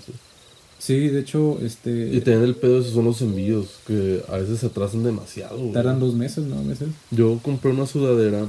[0.79, 2.09] Sí, de hecho, este...
[2.11, 5.59] Y tener el pedo, esos son los envíos, que a veces se atrasan demasiado.
[5.71, 6.63] Tardan dos meses, ¿no?
[6.63, 6.87] Meses.
[7.11, 8.47] Yo compré una sudadera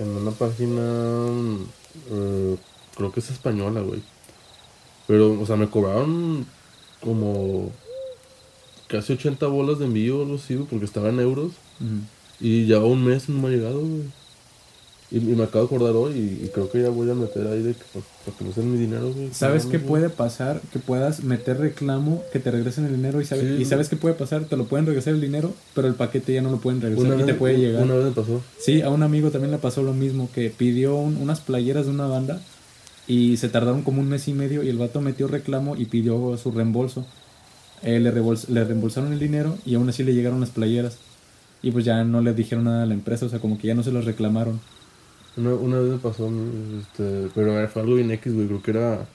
[0.00, 1.28] en una página...
[2.10, 2.56] Eh,
[2.96, 4.02] creo que es española, güey.
[5.06, 6.46] Pero, o sea, me cobraron
[7.00, 7.70] como
[8.86, 11.52] casi 80 bolas de envío, algo así, porque estaba en euros.
[12.40, 14.04] Y ya un mes no me ha llegado, güey.
[15.14, 17.74] Y, me acabo de acordar hoy y, creo que ya voy a meter ahí de
[17.74, 17.84] que,
[18.24, 19.28] para que me den mi dinero, güey.
[19.32, 20.60] ¿Sabes qué puede pasar?
[20.72, 24.16] Que puedas meter reclamo, que te regresen el dinero y sabes, y sabes qué puede
[24.16, 27.20] pasar, te lo pueden regresar el dinero, pero el paquete ya no lo pueden regresar
[27.20, 27.84] y te puede llegar.
[27.84, 28.42] Una vez me pasó.
[28.58, 32.08] Sí, a un amigo también le pasó lo mismo, que pidió unas playeras de una
[32.08, 32.40] banda
[33.06, 36.36] y se tardaron como un mes y medio y el vato metió reclamo y pidió
[36.38, 37.06] su reembolso.
[37.82, 40.98] eh, le, le reembolsaron el dinero y aún así le llegaron las playeras.
[41.62, 43.74] Y pues ya no le dijeron nada a la empresa, o sea, como que ya
[43.74, 44.60] no se los reclamaron.
[45.36, 48.46] Una, una vez me pasó, mí, este, pero fue algo bien X, güey.
[48.46, 49.06] Creo que era.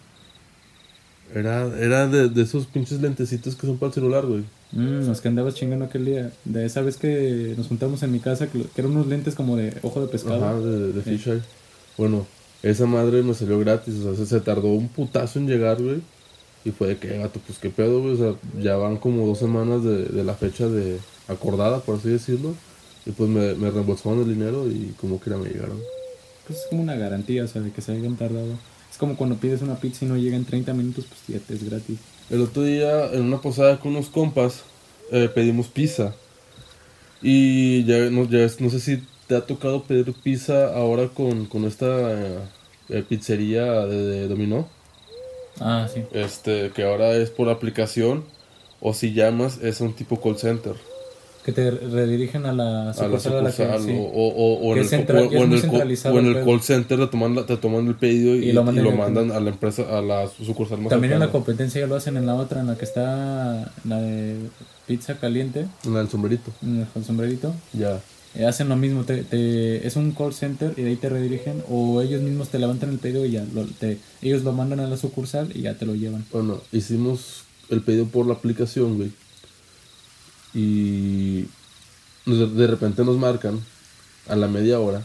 [1.33, 4.43] Era, era de, de esos pinches lentecitos que son para el celular, güey.
[4.71, 6.31] Mm, los que andabas chingando aquel día.
[6.45, 9.55] De esa vez que nos juntamos en mi casa, que, que eran unos lentes como
[9.55, 10.43] de ojo de pescado.
[10.43, 11.31] Ajá, de, de Sí.
[11.97, 12.25] Bueno,
[12.63, 16.01] esa madre me salió gratis, o sea, se, se tardó un putazo en llegar, güey.
[16.65, 18.15] Y fue de que, gato, pues qué pedo, güey.
[18.15, 22.09] O sea, ya van como dos semanas de, de la fecha de acordada, por así
[22.09, 22.53] decirlo.
[23.05, 25.79] Y pues me, me reembolsaron el dinero y como que ya me llegaron.
[26.49, 28.57] Pues es como una garantía, o sea, de que se hayan tardado.
[28.91, 31.53] Es como cuando pides una pizza y no llega en 30 minutos, pues ya te
[31.53, 31.99] es gratis.
[32.31, 34.63] El otro día, en una posada con unos compas,
[35.11, 36.15] eh, pedimos pizza.
[37.21, 41.65] Y ya no, ya no sé si te ha tocado pedir pizza ahora con, con
[41.65, 42.39] esta eh,
[42.89, 44.67] eh, pizzería de, de Dominó.
[45.59, 46.01] Ah, sí.
[46.13, 48.23] Este, que ahora es por aplicación.
[48.81, 50.73] O si llamas, es un tipo call center.
[51.49, 53.81] Que te redirigen a la A la sucursal a la que sucursal.
[53.83, 53.91] sí.
[53.97, 56.99] O, o, o, o Que en central- o- en el, o en el call center
[56.99, 59.31] te toman, la- te toman el pedido y, Y lo mandan y lo en- mandan
[59.31, 62.25] a la empresa, a la sucursal más También en la competencia ya lo hacen en
[62.25, 64.35] la otra, en la que está la de
[64.87, 66.51] pizza caliente, En el sombrerito.
[66.61, 67.53] en el sombrerito.
[67.73, 67.99] Ya.
[68.35, 71.63] Eh, hacen lo mismo, te, te- es un call center y de ahí te redirigen
[71.67, 74.87] o ellos mismos te levantan el pedido y ya lo- te- ellos lo mandan a
[74.87, 76.25] la sucursal y ya te lo llevan.
[76.31, 79.11] Bueno, hicimos el pedido por la aplicación, güey.
[80.53, 81.43] Y
[82.25, 83.59] de repente nos marcan
[84.27, 85.03] a la media hora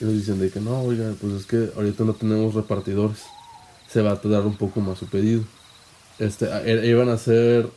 [0.00, 3.18] y nos dicen de que no, oiga, pues es que ahorita no tenemos repartidores.
[3.88, 5.44] Se va a tardar un poco más su pedido.
[6.18, 7.70] Este, a- e- iban a hacer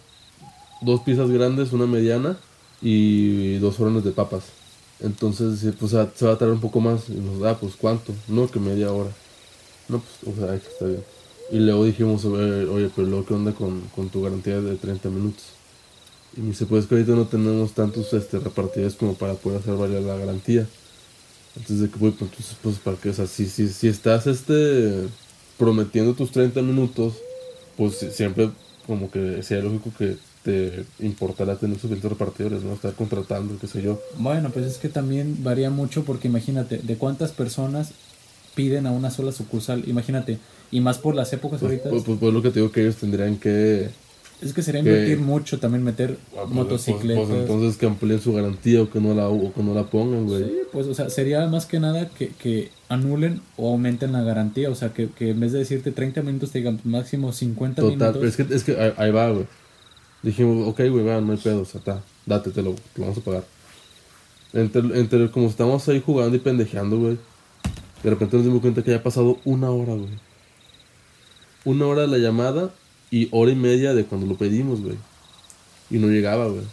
[0.81, 2.37] dos pizzas grandes, una mediana
[2.81, 4.45] y dos órdenes de papas.
[5.01, 7.09] Entonces, pues se va a tardar un poco más.
[7.09, 8.13] Y nos da, pues cuánto?
[8.27, 9.11] No, que media hora.
[9.89, 11.05] No, pues, o sea, está bien.
[11.51, 15.56] Y luego dijimos, oye, pero luego, ¿qué onda con, con tu garantía de 30 minutos?
[16.35, 19.75] Y me dice, pues que ahorita no tenemos tantos este, repartidores como para poder hacer
[19.75, 20.67] valer la garantía.
[21.55, 23.09] Entonces, de que, pues, entonces, pues, ¿para qué?
[23.09, 25.07] O sea, si, si, si estás este,
[25.57, 27.15] prometiendo tus 30 minutos,
[27.75, 28.51] pues si- siempre
[28.85, 32.73] como que sería lógico que te importará tener suficientes repartidores, ¿no?
[32.73, 33.99] Estar contratando, qué sé yo.
[34.17, 37.91] Bueno, pues es que también varía mucho porque imagínate, de cuántas personas
[38.55, 40.39] piden a una sola sucursal, imagínate,
[40.71, 42.81] y más por las épocas Pues, ahorita, pues, pues, pues, lo que te digo que
[42.81, 43.89] ellos tendrían que...
[44.39, 47.25] es que sería invertir mucho también meter ah, pues, motocicletas.
[47.25, 49.83] Pues, pues, entonces que amplíen su garantía o que no la, o que no la
[49.85, 50.43] pongan, güey.
[50.43, 54.69] Sí, pues, o sea, sería más que nada que, que anulen o aumenten la garantía.
[54.69, 57.97] O sea, que, que en vez de decirte 30 minutos, te digan máximo 50 Total,
[57.97, 58.23] minutos.
[58.23, 59.47] es que, es que ahí, va, güey.
[60.21, 63.05] Dijimos, ok, güey, va, no hay pedo, o sea, está, date, te lo, te lo
[63.05, 63.43] vamos a pagar.
[64.53, 67.17] Entre, entre como estamos ahí jugando y pendejeando, güey,
[68.03, 70.09] de repente nos dimos cuenta que ya ha pasado una hora, güey.
[71.65, 72.71] Una hora de la llamada
[73.11, 74.97] y hora y media de cuando lo pedimos, güey.
[75.89, 76.63] Y no llegaba, güey.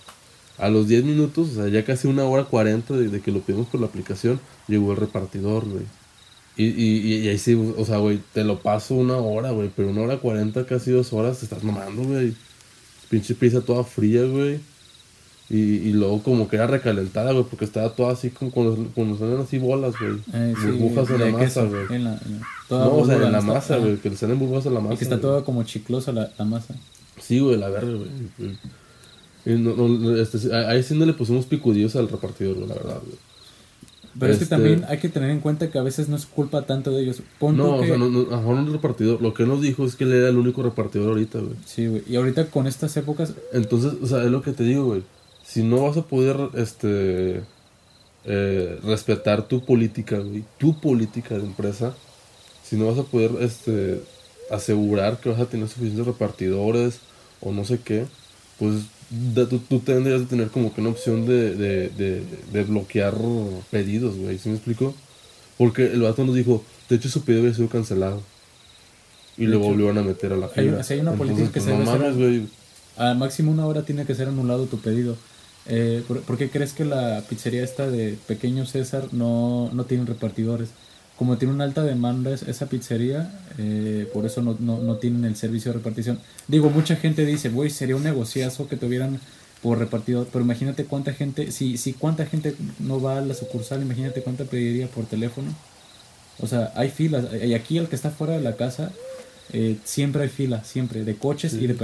[0.59, 3.41] A los 10 minutos, o sea, ya casi una hora 40 de, de que lo
[3.41, 5.85] pedimos por la aplicación, llegó el repartidor, güey.
[6.57, 9.91] Y, y, y ahí sí, o sea, güey, te lo paso una hora, güey, pero
[9.91, 12.35] una hora 40, casi dos horas, te estás mamando, güey.
[13.11, 14.61] Pinche pizza toda fría, güey.
[15.55, 19.17] Y, y luego como que era recalentada, güey, porque estaba toda así como cuando, cuando
[19.19, 20.15] salen así bolas, güey.
[20.33, 21.83] Eh, sí, burbujas en la masa, güey.
[21.91, 24.39] en la- en la- toda No, o sea, en la masa, güey, que le salen
[24.39, 24.95] burbujas en la masa.
[24.95, 25.23] Y que está güey.
[25.23, 26.75] toda como chiclosa la, la masa.
[27.21, 28.09] Sí, güey, la verga, güey.
[29.47, 32.99] Y no, no, este, ahí sí no le pusimos picudillos al repartidor, güey, la verdad,
[33.05, 33.17] güey.
[34.19, 36.25] Pero es que Este- también hay que tener en cuenta que a veces no es
[36.25, 37.21] culpa tanto de ellos.
[37.39, 39.21] Pon No, o sea, no, no, a no el repartidor.
[39.21, 41.55] Lo que nos dijo es que él era el único repartidor ahorita, güey.
[41.67, 42.03] Sí, güey.
[42.09, 45.03] Y ahorita con estas épocas, Entonces, o sea, es lo que te digo, güey.
[45.45, 47.43] Si no vas a poder, este,
[48.25, 51.95] eh, respetar tu política, güey, tu política de empresa,
[52.63, 54.01] si no vas a poder, este,
[54.51, 57.01] asegurar que vas a tener suficientes repartidores
[57.41, 58.07] o no sé qué,
[58.59, 58.75] pues
[59.11, 63.15] da- tú, tú tendrías de tener como que una opción de, de, de, de bloquear
[63.71, 64.95] pedidos, güey, ¿sí me explico?
[65.59, 68.23] Porque el vato nos dijo, de hecho su pedido había sido cancelado.
[69.37, 70.83] Y De hecho, volvieron a meter a la fila.
[70.85, 74.05] sí hay una Entonces, política que pues, se no debe mames, máximo una hora tiene
[74.07, 75.17] que ser anulado tu pedido.
[75.67, 80.05] Eh, ¿por, por qué crees que la pizzería esta de Pequeño César no, no tiene
[80.05, 80.71] repartidores?
[81.17, 85.25] Como tiene una alta demanda es- esa pizzería, eh, por eso no, no, no tienen
[85.25, 86.19] el servicio de repartición.
[86.49, 89.21] Digo, mucha gente dice, güey, sería un negociazo que tuvieran
[89.63, 93.81] por repartidor, pero imagínate cuánta gente, si, si cuánta gente no va a la sucursal,
[93.81, 95.55] imagínate cuánta pediría por teléfono.
[96.41, 98.91] O sea, hay filas, y aquí el que está fuera de la casa,
[99.53, 101.79] eh, siempre hay fila, siempre, de coches Sí, y de sí.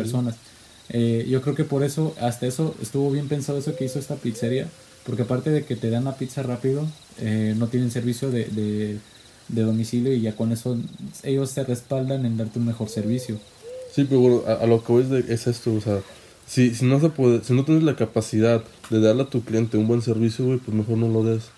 [0.90, 4.16] Eh, yo creo que por eso, hasta eso, estuvo bien pensado eso que hizo esta
[4.16, 4.68] pizzería,
[5.04, 6.86] porque aparte de que te dan la pizza rápido,
[7.18, 9.00] eh, no tienen servicio de, de,
[9.62, 10.76] domicilio y ya con eso
[11.22, 13.40] ellos se respaldan en darte un mejor servicio.
[13.92, 16.04] Sí, pero bueno, a, lo que voy es, de- es esto, o sea,
[16.46, 19.76] Si, si, no se puede, si no tienes la capacidad de darle a tu cliente
[19.78, 21.54] un buen servicio, pues mejor no lo des.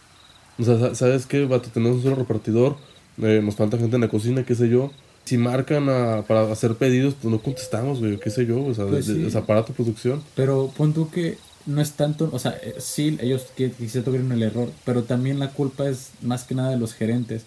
[0.58, 1.46] O sea, ¿sabes qué?
[1.46, 2.78] Vato, tenemos un solo repartidor,
[3.18, 4.92] eh, nos falta gente en la cocina, qué sé yo.
[5.24, 8.86] Si marcan a, para hacer pedidos, pues no contestamos, güey, qué sé yo, o sea,
[8.86, 9.26] Pues de- de- sí.
[9.26, 10.22] es aparato producción.
[10.34, 14.42] Pero pon tú que no es tanto, o sea, eh, sí, ellos quizás tuvieron el
[14.42, 17.42] error, pero también la culpa es más que nada de los gerentes.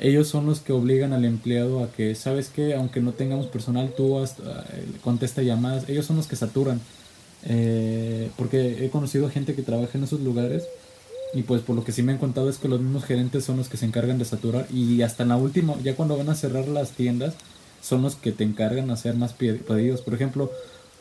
[0.00, 2.74] Ellos son los que obligan al empleado a que, ¿sabes qué?
[2.74, 5.88] Aunque no tengamos personal, tú haz- eh, contesta llamadas.
[5.88, 6.80] Ellos son los que saturan.
[7.44, 10.64] Eh, porque he conocido gente que trabaja en esos lugares
[11.34, 13.56] y pues por lo que sí me han contado es que los mismos gerentes son
[13.56, 16.34] los que se encargan de saturar y hasta en la última, ya cuando van a
[16.34, 17.34] cerrar las tiendas,
[17.80, 20.02] son los que te encargan de hacer más pedidos.
[20.02, 20.50] Por ejemplo,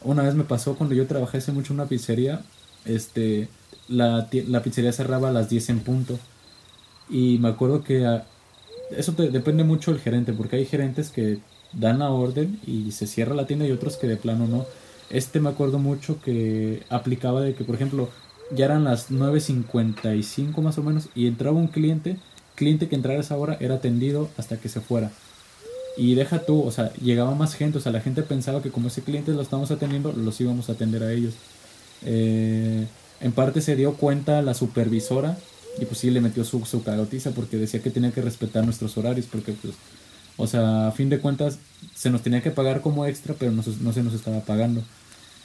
[0.04, 2.42] una vez me pasó cuando yo trabajé hace mucho en una pizzería,
[2.86, 3.50] este,
[3.88, 6.20] la, la pizzería cerraba a las 10 en punto.
[7.10, 8.22] Y me acuerdo que
[8.92, 11.40] eso depende mucho del gerente, porque hay gerentes que
[11.74, 14.66] dan la orden y se cierra la tienda y otros que de plano no.
[15.10, 18.10] Este me acuerdo mucho que aplicaba de que, por ejemplo,
[18.54, 22.18] ya eran las 9.55 más o menos y entraba un cliente,
[22.56, 25.12] cliente que entrara a esa hora era atendido hasta que se fuera.
[25.98, 28.88] Y deja tú, o sea, llegaba más gente, o sea, la gente pensaba que como
[28.88, 31.34] ese cliente lo estábamos atendiendo, los íbamos a atender a ellos.
[32.04, 32.88] Eh,
[33.20, 35.38] en parte se dio cuenta la supervisora
[35.80, 38.98] y pues sí le metió su, su cagotiza porque decía que tenía que respetar nuestros
[38.98, 39.76] horarios porque pues,
[40.38, 41.60] o sea, a fin de cuentas
[41.94, 44.82] se nos tenía que pagar como extra, pero no, no se nos estaba pagando.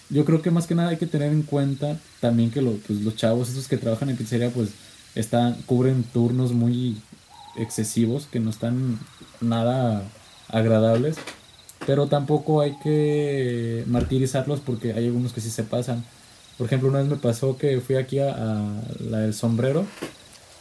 [0.09, 3.01] Yo creo que más que nada hay que tener en cuenta también que lo- pues,
[3.01, 4.71] los chavos, esos que trabajan en pizzería, pues
[5.15, 6.97] están, cubren turnos muy
[7.57, 8.99] excesivos que no están
[9.41, 10.03] nada
[10.49, 11.17] agradables.
[11.87, 16.05] Pero tampoco hay que martirizarlos porque hay algunos que sí se pasan.
[16.59, 19.87] Por ejemplo, una vez me pasó que fui aquí a, a la del sombrero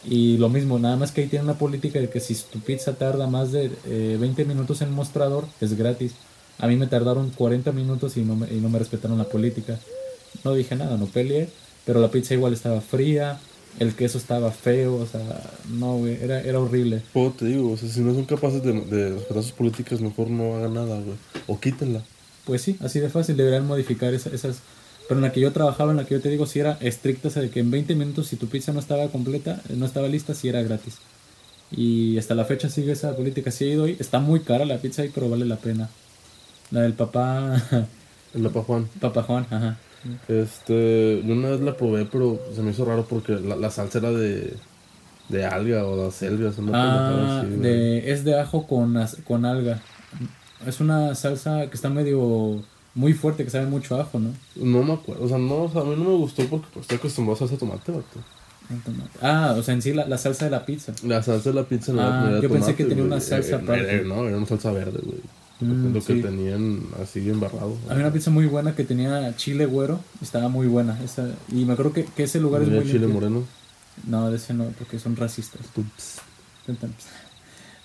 [0.04, 2.98] y lo mismo, nada más que ahí tienen la política de que si tu pizza
[2.98, 6.14] tarda más de eh, 20 minutos en mostrador, es gratis.
[6.60, 9.78] A mí me tardaron 40 minutos y no me, y no me respetaron la política.
[10.44, 11.50] No dije nada, no peleé,
[11.86, 13.40] pero la pizza igual estaba fría,
[13.80, 15.22] el queso estaba feo, o sea,
[15.70, 17.02] no, güey, era, era horrible.
[17.14, 20.30] Como te digo, o sea, si no son capaces de, de respetar sus políticas, mejor
[20.30, 21.18] no hagan nada, güey.
[21.48, 22.02] O quítenla.
[22.46, 24.60] Pues sí, así de fácil, deberían modificar esa- esas...
[25.08, 27.28] Pero en la que yo trabajaba, en la que yo te digo, si era estricta,
[27.28, 29.86] o sea, de que en 20 minutos si tu pizza no estaba completa, eh, no
[29.86, 30.96] estaba lista, si era gratis.
[31.72, 33.52] Y hasta la fecha sigue esa política.
[33.52, 35.90] Si he ido hoy, está muy cara la pizza ahí, pero vale la pena.
[36.72, 37.62] La del papá,
[38.34, 38.88] El Lapa Juan.
[39.00, 39.78] papá Juan, ajá.
[40.28, 43.98] Este, yo una vez la probé, pero se me hizo raro porque la, la salsa
[44.00, 44.54] era de,
[45.30, 47.60] de alga o de pendejada Ah, así, güey.
[47.62, 48.96] de, es de ajo con,
[49.28, 49.82] con alga.
[50.66, 54.30] Es una salsa que está medio muy fuerte, que sabe mucho a ajo, ¿no?
[54.56, 56.84] No me acuerdo, o sea, no, o sea, a mí no me gustó porque pues,
[56.84, 58.20] estoy acostumbrado a salsa de tomate, vato.
[59.22, 60.94] Ah, o sea, en sí la, la salsa de la pizza.
[61.04, 63.58] La salsa de la pizza no Ah, era yo pensé tomate, que tenía una salsa
[63.58, 63.62] Eh,
[64.02, 65.20] eh, no, era una salsa verde, güey.
[65.62, 66.22] Mm, lo que sí.
[66.22, 67.78] tenían así embarrado.
[67.90, 71.02] Había una pizza muy buena que tenía chile güero, estaba muy buena.
[71.04, 73.14] Esa, y me acuerdo que, que ese lugar es muy chile limpio.
[73.14, 73.44] moreno.
[74.08, 75.62] No, de ese no, porque son racistas.
[75.74, 76.20] Tups.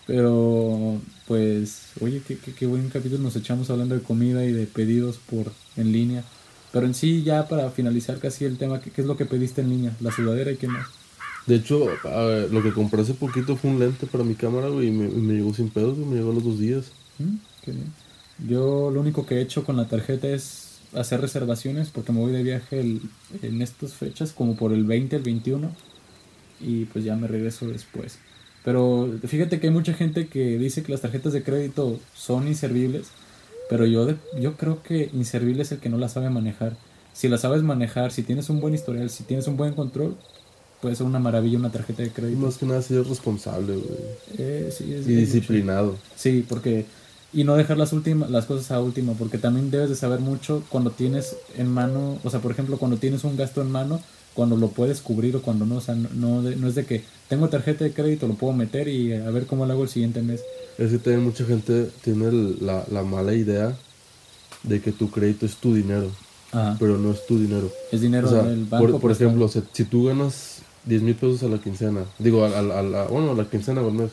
[0.06, 4.66] Pero, pues, oye, qué, qué, qué buen capítulo nos echamos hablando de comida y de
[4.66, 6.24] pedidos por en línea.
[6.72, 9.60] Pero en sí, ya para finalizar casi el tema, ¿qué, qué es lo que pediste
[9.60, 9.96] en línea?
[10.00, 10.86] ¿La sudadera y qué más?
[11.46, 14.88] De hecho, a- lo que compré hace poquito fue un lente para mi cámara, güey,
[14.88, 16.86] y me, llegó sin pedos, me llegó a los dos días.
[17.18, 17.36] Mm.
[18.46, 22.32] Yo lo único que he hecho con la tarjeta es hacer reservaciones porque me voy
[22.32, 23.02] de viaje el-
[23.42, 25.70] en estas fechas, como por el 20, el 21,
[26.60, 28.18] y pues ya me regreso después.
[28.64, 33.08] Pero fíjate que hay mucha gente que dice que las tarjetas de crédito son inservibles,
[33.68, 36.76] pero yo, de- yo creo que inservible es el que no las sabe manejar.
[37.12, 40.16] Si las sabes manejar, si tienes un buen historial, si tienes un buen control,
[40.80, 42.38] puede ser una maravilla una tarjeta de crédito.
[42.40, 43.98] más que nada ser responsable, güey.
[44.38, 45.20] Eh, sí, es- Y es mucho.
[45.20, 45.96] disciplinado.
[46.16, 46.84] Sí, porque
[47.32, 50.62] y no dejar las últimas las cosas a última, porque también debes de saber mucho
[50.68, 54.00] cuando tienes en mano, o sea, por ejemplo, cuando tienes un gasto en mano,
[54.34, 56.84] cuando lo puedes cubrir o cuando no, o sea, no, no, de- no es de
[56.86, 59.88] que tengo tarjeta de crédito, lo puedo meter y a ver cómo lo hago el
[59.88, 60.40] siguiente mes.
[60.78, 63.76] Es que también mucha gente tiene la, la mala idea
[64.62, 66.10] de que tu crédito es tu dinero,
[66.52, 66.76] Ajá.
[66.78, 67.70] pero no es tu dinero.
[67.92, 68.84] es dinero O sea, del banco.
[68.84, 72.44] por, por pues, ejemplo, si, si tú ganas 10 mil pesos a la quincena, digo,
[72.44, 74.10] a, a- a bueno, a la quincena o al mes,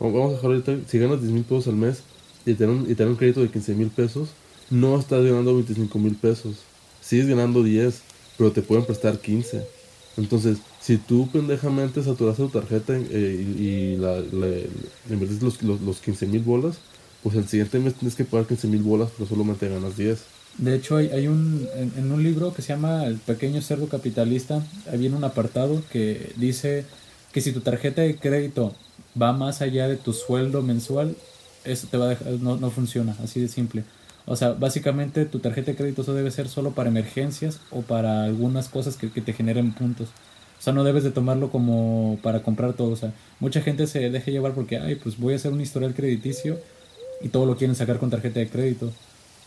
[0.00, 1.98] vamos vamos a dejar ahorita, si ganas 10 mil pesos al mes
[2.46, 4.38] y te dan un, y te dan un crédito de 15 mil pesos,
[4.70, 6.68] no estás ganando 25 mil pesos,
[7.00, 8.06] sigues ganando 10,
[8.36, 9.70] pero te pueden prestar 15.
[10.16, 14.72] Entonces, si tú pendejamente saturaste tu tarjeta eh, y, y la, le,
[15.04, 16.84] le invertiste los, los, los 15 mil bolas,
[17.20, 20.32] pues el siguiente mes tienes que pagar 15 mil bolas, pero solamente ganas 10.
[20.58, 23.88] De hecho, hay, hay un, en, en un libro que se llama El pequeño cerdo
[23.88, 26.90] capitalista, ahí viene un apartado que dice
[27.32, 28.80] que si tu tarjeta de crédito
[29.20, 31.22] va más allá de tu sueldo mensual,
[31.66, 33.84] eso te va a dejar, no, no funciona, así de simple.
[34.26, 38.24] O sea, básicamente tu tarjeta de crédito eso debe ser solo para emergencias o para
[38.24, 40.08] algunas cosas que, que te generen puntos.
[40.58, 42.90] O sea, no debes de tomarlo como para comprar todo.
[42.90, 45.94] O sea, mucha gente se deja llevar porque, ay, pues voy a hacer un historial
[45.94, 46.58] crediticio
[47.20, 48.92] y todo lo quieren sacar con tarjeta de crédito.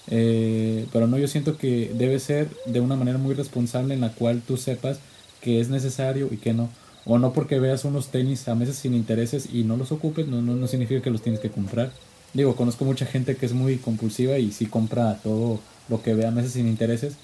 [0.08, 4.12] Eh, pero no, yo siento que debe ser de una manera muy responsable en la
[4.14, 5.00] cual tú sepas
[5.42, 6.70] que es necesario y que no.
[7.06, 10.42] O no porque veas unos tenis a meses sin intereses y no los ocupes, no,
[10.42, 11.92] no, no significa que los tienes que comprar.
[12.34, 16.26] Digo, conozco mucha gente que es muy compulsiva y sí compra todo lo que ve
[16.26, 17.16] a meses sin intereses.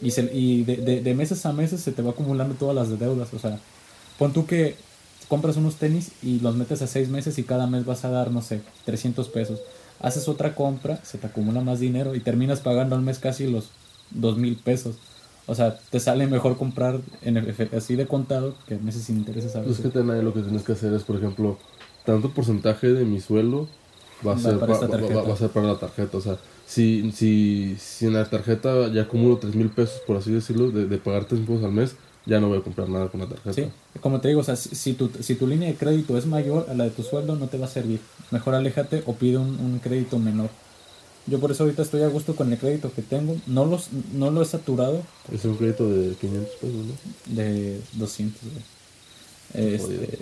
[0.00, 2.98] Y, se, y de, de, de meses a meses se te va acumulando todas las
[2.98, 3.32] deudas.
[3.34, 3.58] O sea,
[4.18, 4.76] pon tú que
[5.28, 8.30] compras unos tenis y los metes a seis meses y cada mes vas a dar,
[8.30, 9.60] no sé, 300 pesos.
[10.00, 13.70] Haces otra compra, se te acumula más dinero y terminas pagando al mes casi los
[14.10, 14.96] dos mil pesos.
[15.46, 19.56] O sea, te sale mejor comprar en el, así de contado que meses sin intereses
[19.56, 19.76] a veces.
[19.76, 21.58] Es que también lo que tienes que hacer es, por ejemplo,
[22.04, 23.68] tanto porcentaje de mi sueldo
[24.26, 26.16] va a, ser, para va, va, va, a ser para la tarjeta.
[26.16, 30.32] O sea, si, si, si en la tarjeta ya acumulo tres mil pesos, por así
[30.32, 33.20] decirlo, de, de pagar tres pesos al mes, ya no voy a comprar nada con
[33.20, 33.52] la tarjeta.
[33.52, 33.68] Sí,
[34.00, 36.66] como te digo, o sea, si, si, tu, si tu línea de crédito es mayor
[36.68, 38.00] a la de tu sueldo, no te va a servir.
[38.30, 40.50] Mejor aléjate o pide un, un crédito menor.
[41.26, 43.36] Yo por eso ahorita estoy a gusto con el crédito que tengo.
[43.46, 45.02] No los no lo he saturado.
[45.30, 47.34] Es un crédito de 500 pesos, ¿no?
[47.34, 48.40] De 200,
[49.54, 50.18] Este,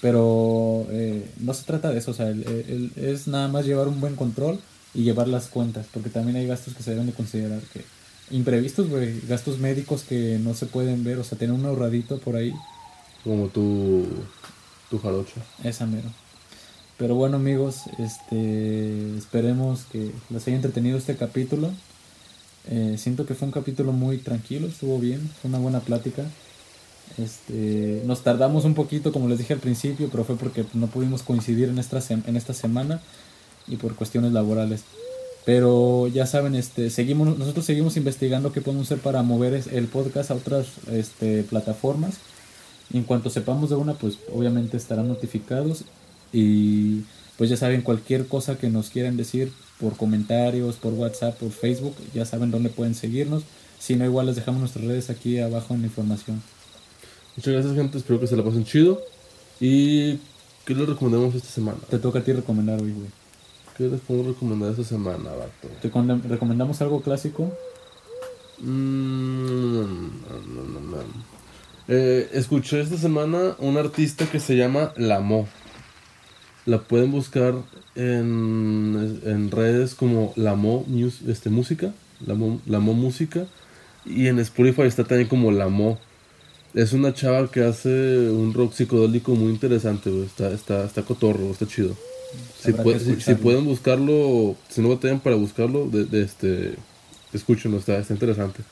[0.00, 3.88] pero eh, no se trata de eso, o sea, el, el, es nada más llevar
[3.88, 4.60] un buen control
[4.94, 7.84] y llevar las cuentas, porque también hay gastos que se deben de considerar que
[8.30, 12.36] imprevistos, güey, gastos médicos que no se pueden ver, o sea, tener un ahorradito por
[12.36, 12.52] ahí.
[13.24, 14.06] Como tu
[14.90, 15.42] tu jarocha.
[15.62, 16.08] Esa mero.
[16.96, 21.70] Pero bueno amigos, este esperemos que les haya entretenido este capítulo.
[22.70, 26.24] Eh, siento que fue un capítulo muy tranquilo, estuvo bien, fue una buena plática.
[27.16, 31.22] Este, nos tardamos un poquito, como les dije al principio, pero fue porque no pudimos
[31.22, 33.00] coincidir en esta, en esta semana
[33.66, 34.82] y por cuestiones laborales.
[35.44, 40.30] Pero ya saben, este, seguimos, nosotros seguimos investigando qué podemos hacer para mover el podcast
[40.30, 42.16] a otras este, plataformas.
[42.92, 45.84] Y en cuanto sepamos de una, pues obviamente estarán notificados
[46.32, 47.04] y
[47.38, 51.94] pues ya saben, cualquier cosa que nos quieran decir por comentarios, por WhatsApp, por Facebook,
[52.12, 53.44] ya saben dónde pueden seguirnos.
[53.78, 56.42] Si no, igual les dejamos nuestras redes aquí abajo en la información.
[57.38, 57.98] Muchas gracias, gente.
[57.98, 59.00] Espero que se la pasen chido.
[59.60, 60.16] ¿Y
[60.64, 61.78] qué les recomendamos esta semana?
[61.88, 63.06] Te toca a ti recomendar hoy, güey.
[63.76, 65.68] ¿Qué les puedo recomendar esta semana, vato?
[65.80, 67.56] ¿Te recomendamos algo clásico?
[68.58, 70.98] Mm, no, no, no,
[71.86, 75.46] eh, escuché esta semana un artista que se llama Lamo.
[76.66, 77.54] La pueden buscar
[77.94, 81.94] en, en redes como Lamo News, este, Música.
[82.26, 83.46] Lamo, Lamo Música.
[84.04, 86.00] Y en Spotify está también como Lamo.
[86.78, 87.88] Es una chava que hace
[88.30, 91.96] un rock psicodélico muy interesante, Está, está, está cotorro, está chido.
[92.60, 92.72] Si,
[93.20, 96.74] si, pueden buscarlo, si no tienen para buscarlo, de, de este,
[97.32, 98.62] escúchenlo, está, está interesante.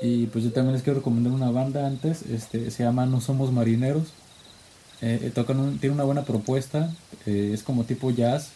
[0.00, 3.50] Y pues yo también les quiero recomendar una banda antes, este, se llama No Somos
[3.50, 4.12] Marineros.
[5.02, 6.94] Eh, tocan tiene una buena propuesta,
[7.26, 8.50] eh, es como tipo jazz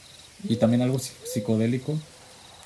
[0.45, 1.99] y también algo psicodélico.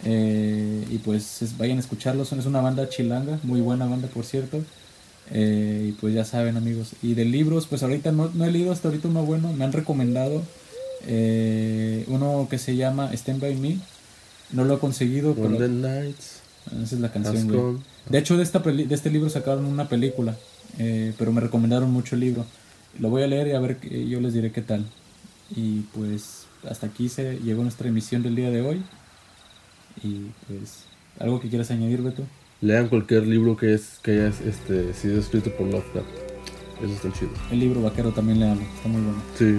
[0.05, 4.27] Eh, y pues vayan a escucharlo, son, es una banda chilanga, muy buena banda por
[4.27, 4.63] cierto.
[5.35, 6.93] Eh, y pues ya saben amigos.
[7.03, 9.73] Y de libros, pues ahorita no, no he leído hasta ahorita uno bueno, me han
[9.73, 10.43] recomendado
[11.07, 13.79] eh, uno que se llama Stand By Me.
[14.51, 15.35] No lo he conseguido.
[15.35, 15.69] Pero...
[15.69, 16.41] Nights.
[16.67, 20.37] Esa es la canción, De hecho, de, esta de este libro sacaron una película,
[20.79, 22.47] eh, pero me recomendaron mucho el libro.
[23.01, 24.87] Lo voy a leer y a ver, yo les diré qué tal.
[25.57, 28.83] Y pues hasta aquí se llegó nuestra emisión del día de hoy.
[30.05, 30.85] Y pues,
[31.19, 32.23] ¿algo que quieras añadir, Beto?
[32.63, 36.07] Lean cualquier libro que, es, que haya este, sido escrito por Lovecraft.
[36.81, 37.33] Eso está chido.
[37.51, 39.21] El libro vaquero también leanlo, está muy bueno.
[39.37, 39.59] Sí.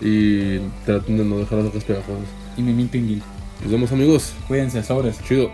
[0.00, 2.26] Y traten de no dejar las hojas pegajosas.
[2.56, 3.22] Y Mimín Pinguil.
[3.62, 4.32] Nos vemos amigos.
[4.48, 5.22] Cuídense, sobres.
[5.22, 5.48] Chido.